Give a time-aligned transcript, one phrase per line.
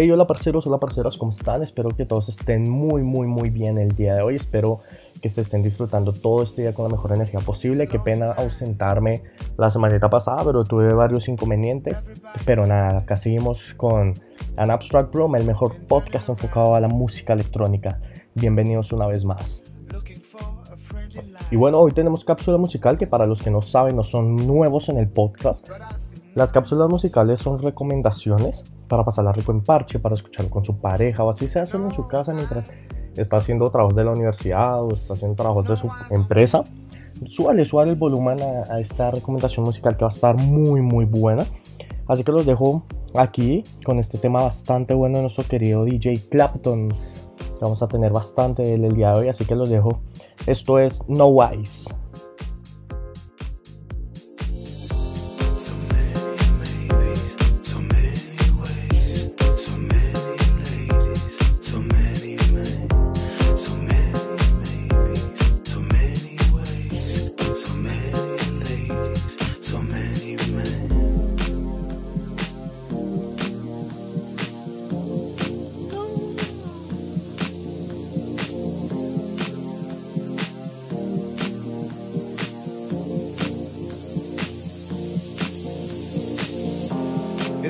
[0.00, 1.60] Hey, hola parceros, hola parceras, ¿cómo están?
[1.60, 4.36] Espero que todos estén muy, muy, muy bien el día de hoy.
[4.36, 4.78] Espero
[5.20, 7.88] que se estén disfrutando todo este día con la mejor energía posible.
[7.88, 9.24] Qué pena ausentarme
[9.56, 12.04] la semanita pasada, pero tuve varios inconvenientes.
[12.44, 14.14] Pero nada, acá seguimos con
[14.56, 18.00] An Abstract Room, el mejor podcast enfocado a la música electrónica.
[18.36, 19.64] Bienvenidos una vez más.
[21.50, 24.90] Y bueno, hoy tenemos cápsula musical que para los que no saben no son nuevos
[24.90, 25.68] en el podcast.
[26.36, 31.22] Las cápsulas musicales son recomendaciones para pasarla rico en parche, para escuchar con su pareja
[31.22, 32.70] o así sea solo en su casa mientras
[33.16, 36.62] está haciendo trabajos de la universidad o está haciendo trabajos de su empresa.
[37.26, 41.44] Súbale, súbale el volumen a, esta recomendación musical que va a estar muy, muy buena.
[42.06, 46.88] Así que los dejo aquí con este tema bastante bueno de nuestro querido DJ Clapton.
[47.60, 50.00] Vamos a tener bastante el día de hoy, así que los dejo.
[50.46, 51.90] Esto es No Wise.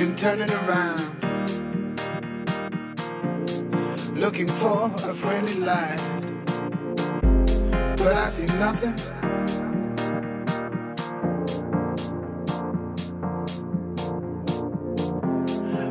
[0.00, 1.00] Been turning around
[4.16, 6.00] looking for a friendly light.
[7.98, 8.96] But I see nothing.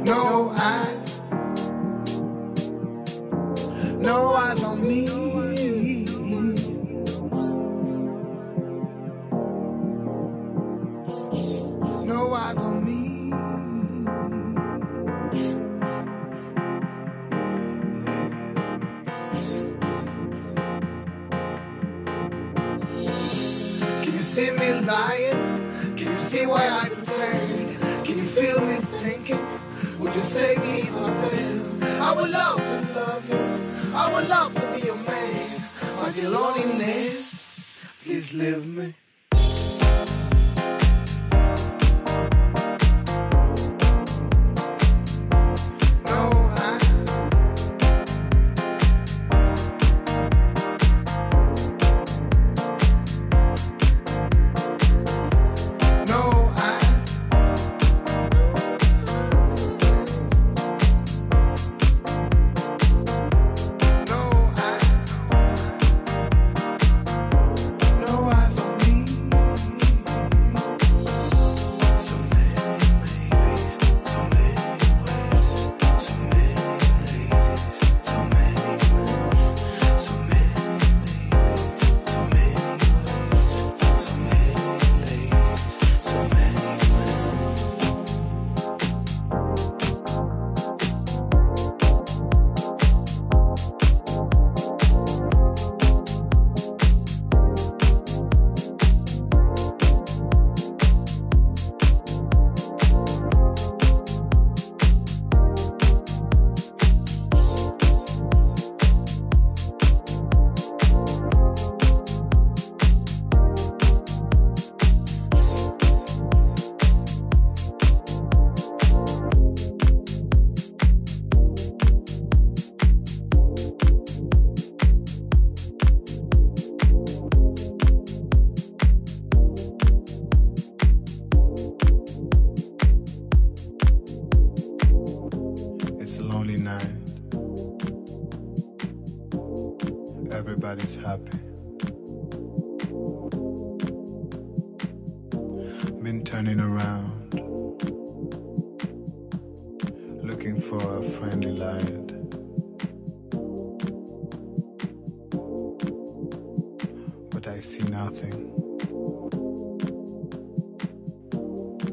[0.06, 0.99] No eyes.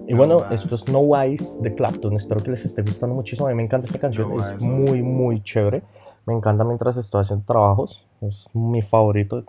[0.09, 2.15] Y bueno, esto es No Eyes de Clapton.
[2.15, 3.49] Espero que les esté gustando muchísimo.
[3.49, 4.29] A mí me encanta esta canción.
[4.29, 5.83] No es muy, muy chévere.
[6.27, 8.07] Me encanta mientras estoy haciendo trabajos.
[8.21, 9.45] Es mi favorito.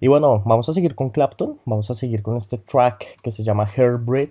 [0.00, 1.58] Y bueno, vamos a seguir con Clapton.
[1.66, 4.30] Vamos a seguir con este track que se llama Hairbreed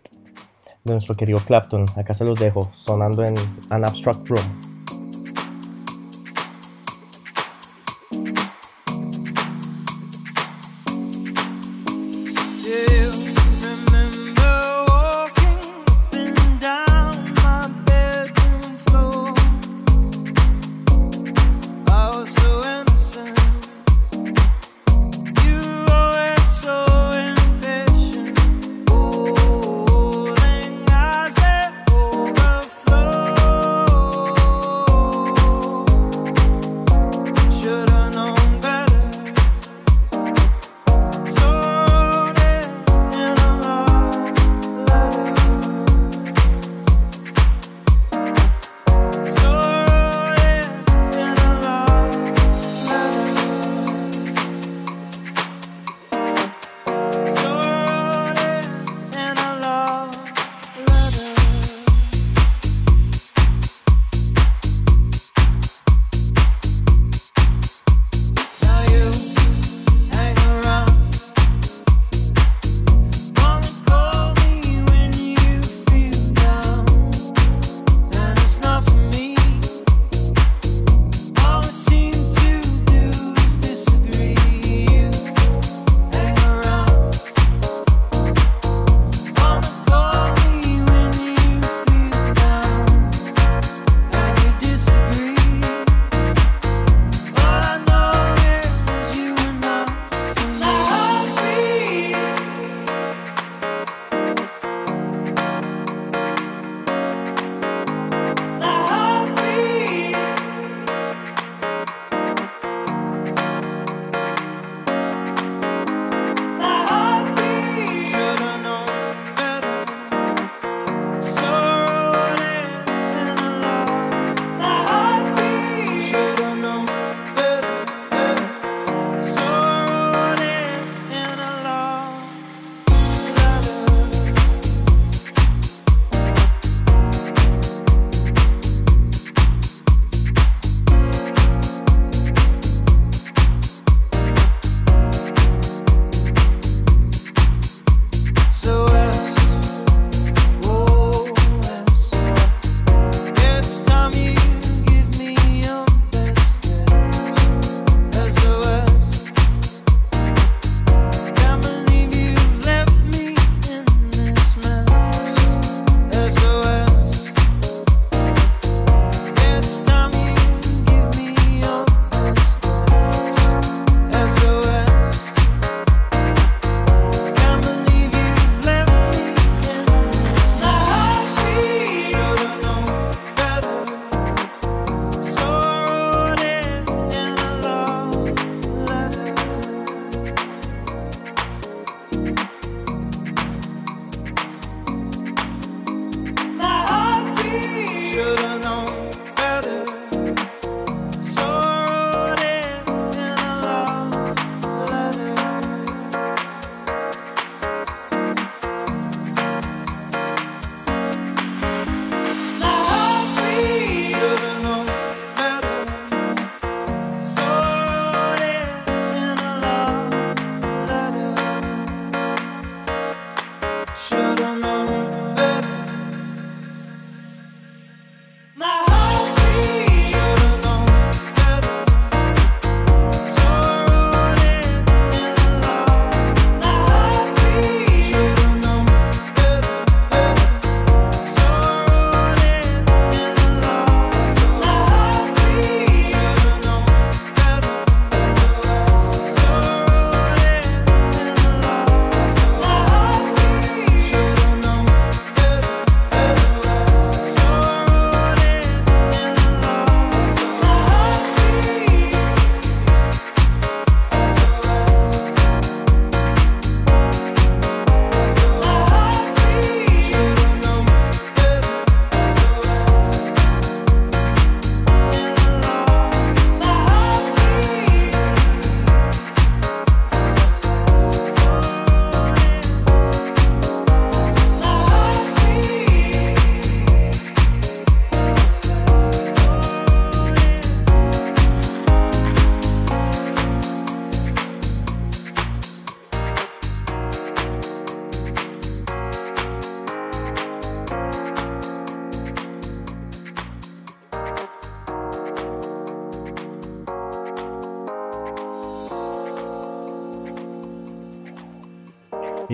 [0.83, 1.85] de nuestro querido Clapton.
[1.95, 3.35] Acá se los dejo, sonando en
[3.69, 4.70] An Abstract Room.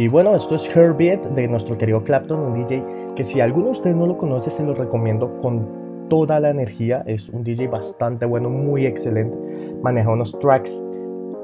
[0.08, 2.82] Y bueno, esto es Herbit de nuestro querido Clapton, un DJ
[3.18, 7.04] que si alguno de ustedes no lo conoce, se lo recomiendo con toda la energía.
[7.06, 9.36] Es un DJ bastante bueno, muy excelente.
[9.84, 10.82] Maneja unos tracks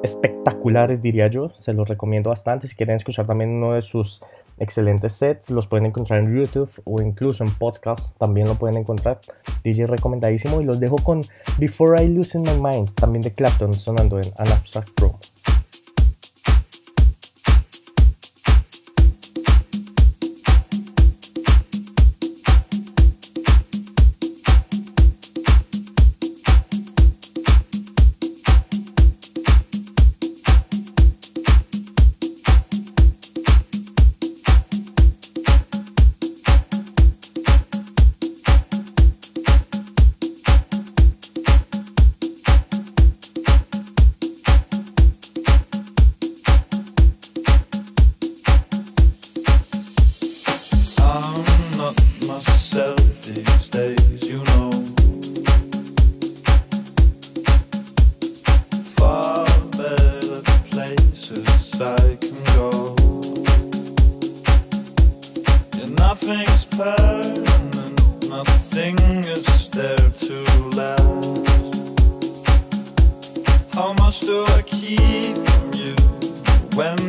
[0.02, 1.50] espectaculares, diría yo.
[1.58, 2.70] Se los recomiendo bastante.
[2.70, 4.24] Si quieren escuchar también uno de sus
[4.58, 8.18] excelentes sets, los pueden encontrar en YouTube o incluso en podcast.
[8.18, 9.20] También lo pueden encontrar.
[9.66, 10.62] DJ recomendadísimo.
[10.62, 11.20] Y los dejo con
[11.60, 15.20] Before I Lose My Mind, también de Clapton, sonando en An Abstract Pro.
[66.14, 70.44] Nothing's permanent, nothing is there to
[70.78, 71.42] last.
[73.74, 75.96] How much do I keep from you
[76.78, 77.03] when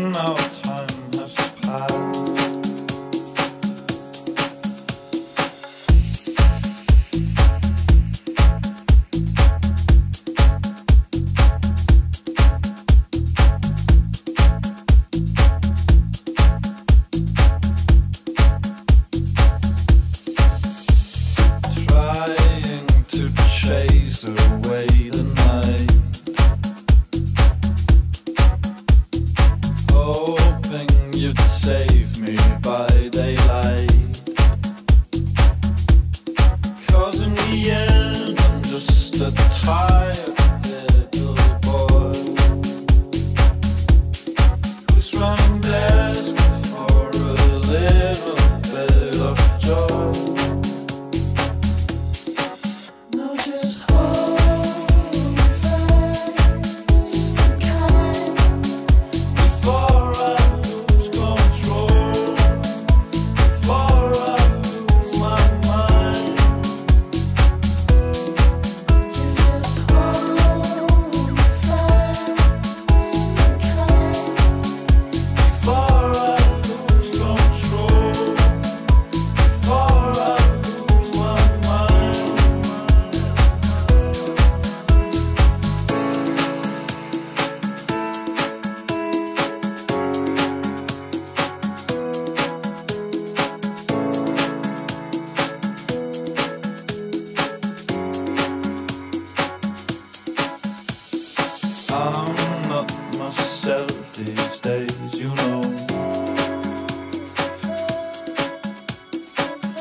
[104.16, 105.62] these days, you know.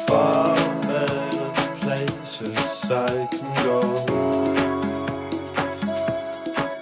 [0.07, 3.81] Far better places I can go.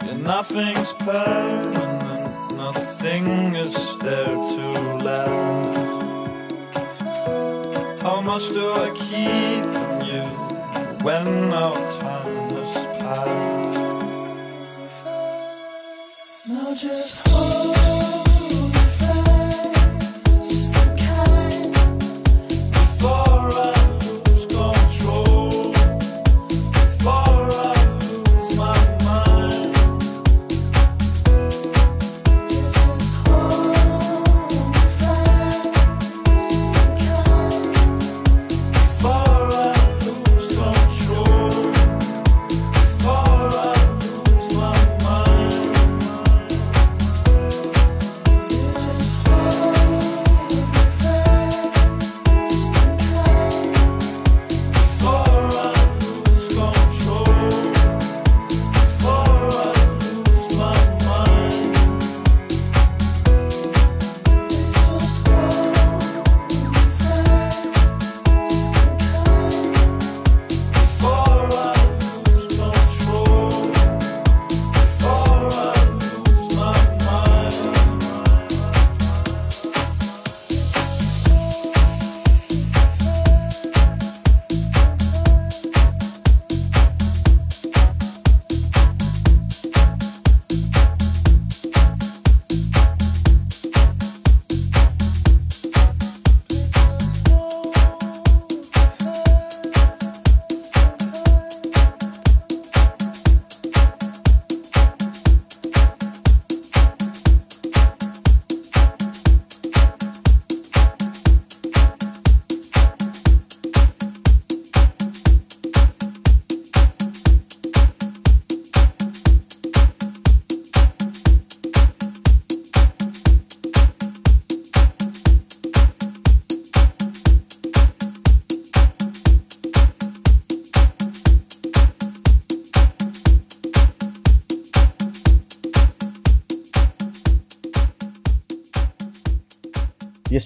[0.05, 4.65] Yeah, nothing's permanent, nothing is there to
[5.03, 5.91] last.
[8.01, 10.25] How much do I keep from you
[11.03, 13.71] when our time has passed?
[16.47, 17.30] Now just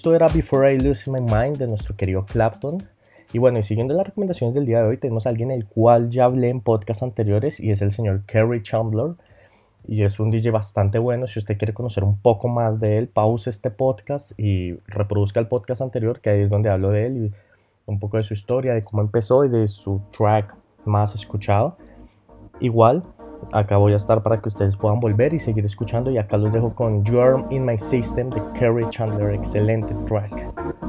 [0.05, 2.77] esto era Before I Lose My Mind de nuestro querido Clapton.
[3.33, 6.11] Y bueno, y siguiendo las recomendaciones del día de hoy, tenemos a alguien el cual
[6.11, 9.15] ya hablé en podcasts anteriores y es el señor Kerry Chandler.
[9.87, 11.25] Y es un DJ bastante bueno.
[11.25, 15.47] Si usted quiere conocer un poco más de él, pause este podcast y reproduzca el
[15.47, 17.33] podcast anterior, que ahí es donde hablo de él y
[17.87, 20.53] un poco de su historia, de cómo empezó y de su track
[20.85, 21.77] más escuchado.
[22.59, 23.01] Igual,
[23.51, 26.11] acá voy a estar para que ustedes puedan volver y seguir escuchando.
[26.11, 29.33] Y acá los dejo con You Are In My System de Kerry Chandler.
[29.33, 30.84] Excelente track.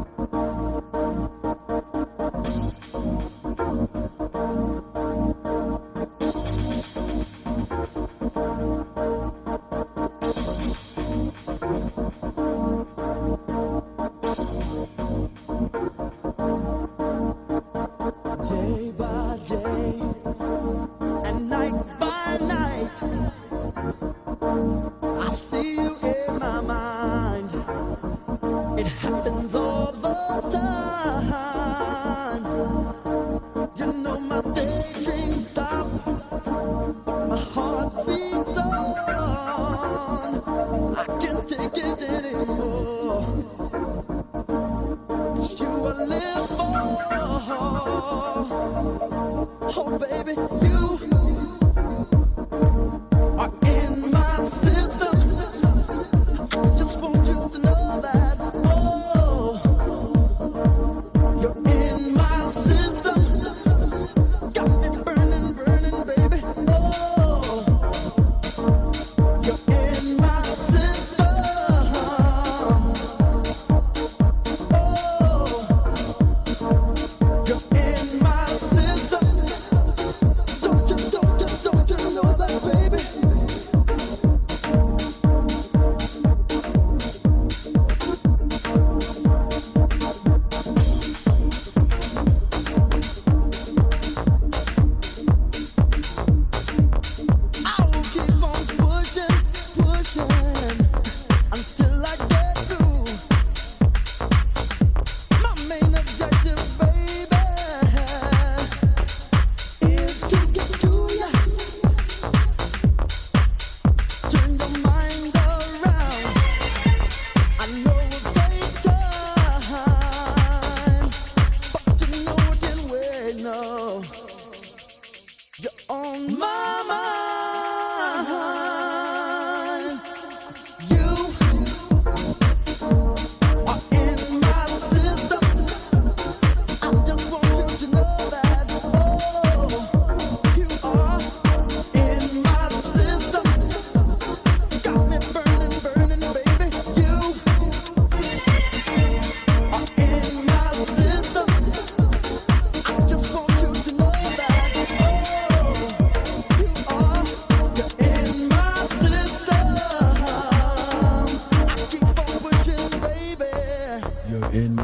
[49.78, 50.32] Oh, baby,
[50.66, 50.85] you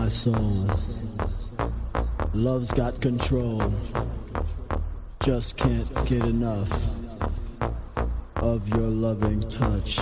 [0.02, 0.68] my soul.
[2.34, 3.72] Love's got control.
[5.22, 6.72] Just can't get enough
[8.34, 10.00] of your loving touch.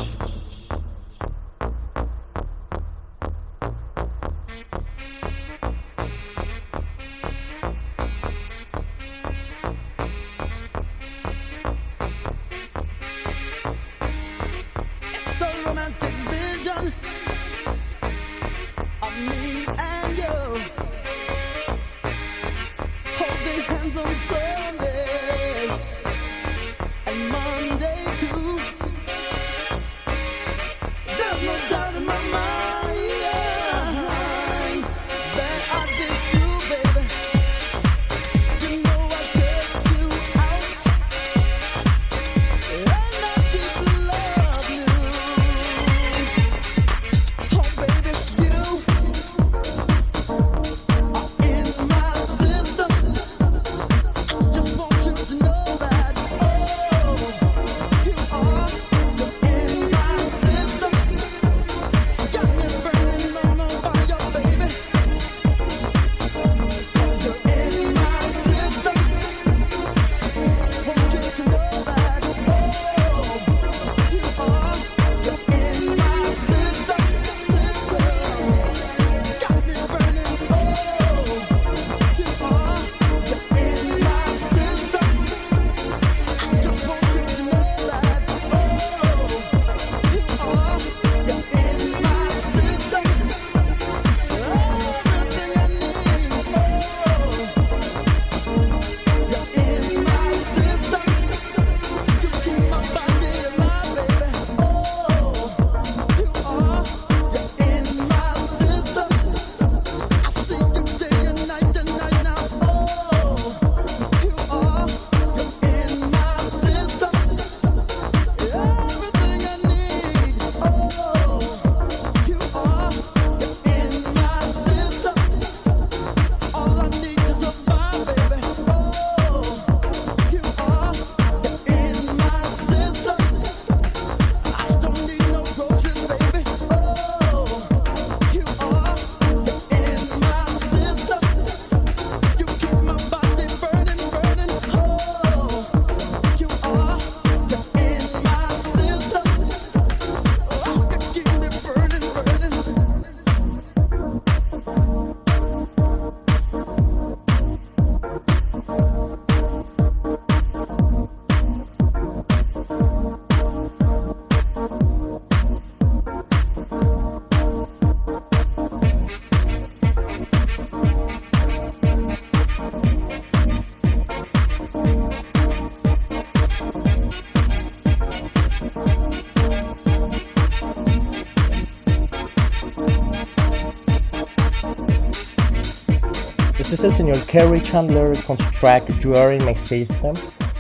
[186.81, 190.14] Es el señor Kerry Chandler con su track You Are In My System.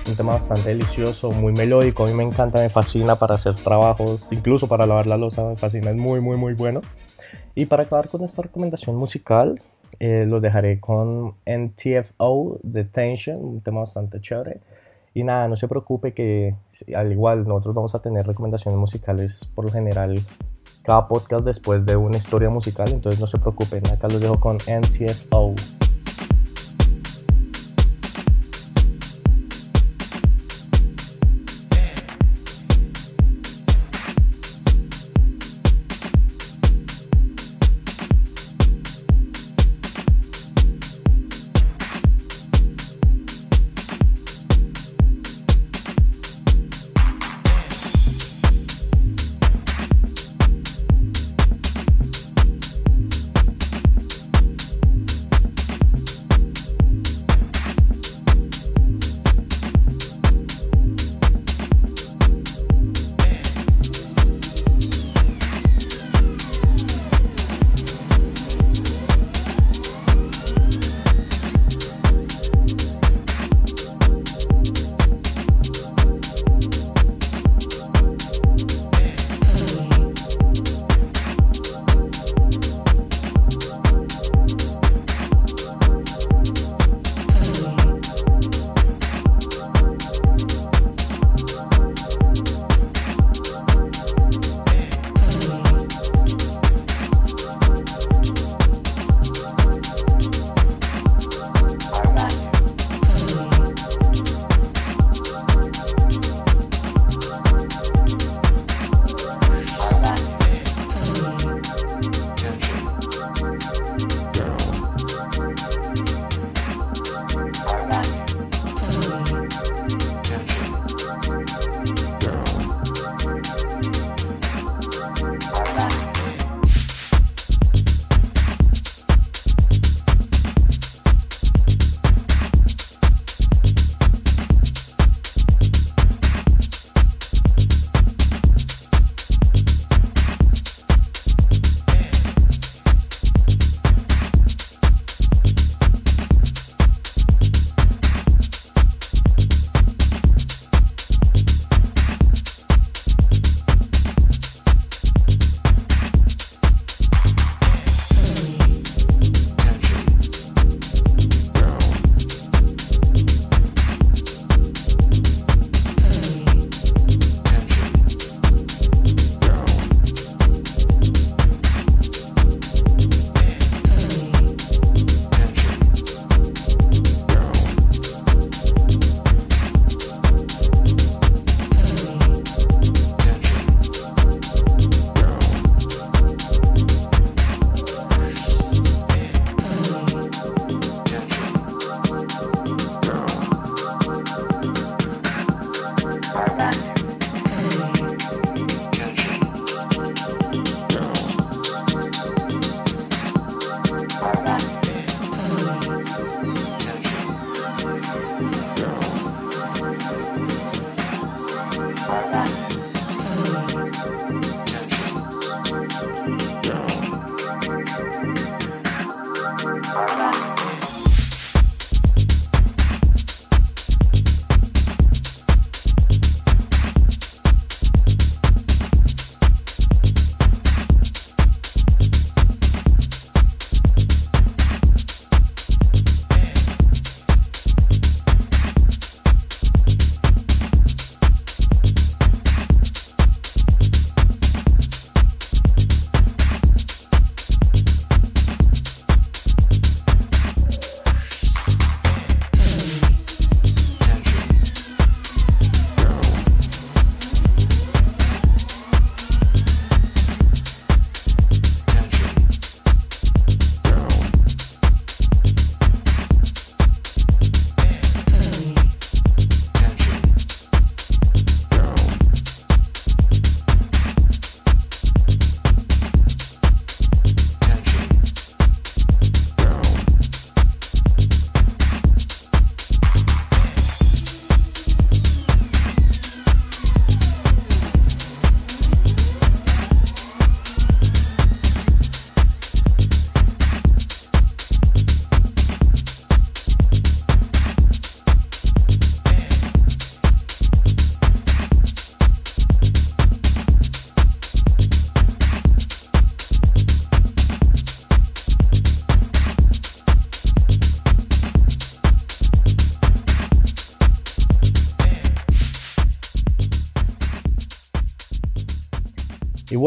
[0.06, 2.04] Un tema bastante delicioso, muy melódico.
[2.04, 5.56] A mí me encanta, me fascina para hacer trabajos, incluso para lavar la losa, me
[5.56, 6.82] fascina, es muy, muy, muy bueno.
[7.54, 9.62] Y para acabar con esta recomendación musical,
[9.98, 14.60] eh, lo dejaré con NTFO de Tension, un tema bastante chévere.
[15.14, 16.54] Y nada, no se preocupe que
[16.94, 20.18] al igual nosotros vamos a tener recomendaciones musicales por lo general
[20.82, 24.56] cada podcast después de una historia musical, entonces no se preocupen, acá los dejo con
[24.56, 25.79] NTFO.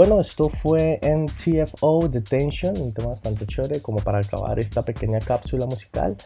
[0.03, 5.19] Bueno, esto fue en TFO Detention, un tema bastante chévere como para acabar esta pequeña
[5.19, 6.17] cápsula musical.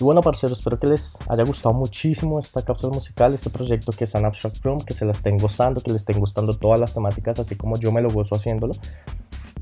[0.00, 4.02] Y bueno, parceros, espero que les haya gustado muchísimo esta cápsula musical, este proyecto que
[4.02, 6.92] es An Abstract Room, que se la estén gozando, que les estén gustando todas las
[6.92, 8.74] temáticas, así como yo me lo gozo haciéndolo.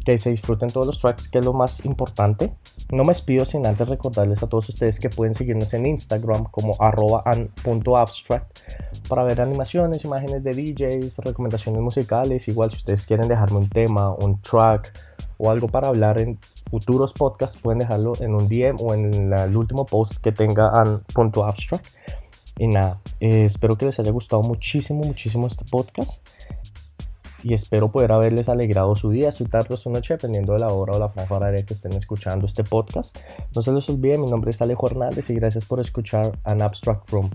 [0.04, 2.52] Que se disfruten todos los tracks, que es lo más importante.
[2.90, 6.74] No me despido sin antes recordarles a todos ustedes que pueden seguirnos en Instagram como
[6.80, 7.22] arroba
[9.08, 12.48] para ver animaciones, imágenes de DJs, recomendaciones musicales.
[12.48, 14.92] Igual si ustedes quieren dejarme un tema, un track
[15.38, 16.38] o algo para hablar en
[16.70, 20.68] futuros podcasts, pueden dejarlo en un DM o en la- el último post que tenga
[20.70, 21.86] an.abstract.
[22.58, 26.20] Y nada, eh, espero que les haya gustado muchísimo, muchísimo este podcast.
[27.42, 30.68] Y espero poder haberles alegrado su día, su tarde o su noche, dependiendo de la
[30.68, 33.18] hora o la franja horaria que estén escuchando este podcast.
[33.54, 37.10] No se les olvide, mi nombre es Alejo Hernández y gracias por escuchar An Abstract
[37.10, 37.30] Room.